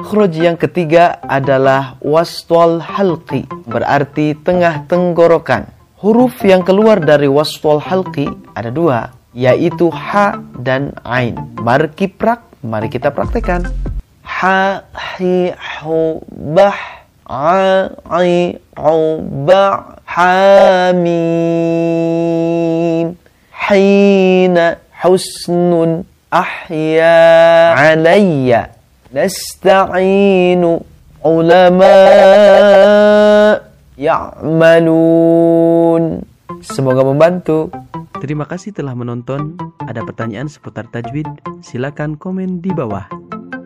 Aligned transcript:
Makhraj 0.00 0.32
yang 0.32 0.56
ketiga 0.56 1.20
adalah 1.28 2.00
wastul 2.00 2.80
halqi, 2.80 3.44
berarti 3.68 4.32
tengah 4.32 4.88
tenggorokan. 4.88 5.68
Huruf 6.00 6.40
yang 6.40 6.64
keluar 6.64 7.04
dari 7.04 7.28
wastul 7.28 7.76
halqi 7.84 8.24
ada 8.56 8.72
dua, 8.72 9.12
yaitu 9.36 9.92
ha 9.92 10.40
dan 10.56 10.96
ain. 11.04 11.36
Mari 11.60 11.92
kiprak, 11.92 12.40
mari 12.64 12.88
kita 12.88 13.12
praktekkan. 13.12 13.68
Ha, 14.24 14.88
hi, 15.20 15.52
hu, 15.84 16.24
bah, 16.48 17.04
a, 17.28 17.92
i, 18.24 18.56
u, 18.80 19.20
ba, 19.44 20.00
hamim. 20.08 21.12
Hina, 23.52 24.80
husnun, 25.04 26.08
ahya, 26.32 27.20
alayya. 27.76 28.79
نستعين 29.13 30.79
علماء 31.25 31.85
يعملون 33.97 36.03
Semoga 36.65 37.05
membantu. 37.05 37.69
Terima 38.17 38.49
kasih 38.49 38.73
telah 38.73 38.97
menonton. 38.97 39.53
Ada 39.85 40.01
pertanyaan 40.01 40.49
seputar 40.49 40.89
tajwid? 40.89 41.29
Silakan 41.61 42.17
komen 42.17 42.57
di 42.57 42.73
bawah. 42.73 43.05